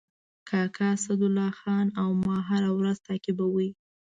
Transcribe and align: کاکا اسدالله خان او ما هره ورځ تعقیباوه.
کاکا 0.49 0.87
اسدالله 0.97 1.51
خان 1.59 1.87
او 2.01 2.09
ما 2.23 2.37
هره 2.49 2.69
ورځ 2.77 2.97
تعقیباوه. 3.07 3.67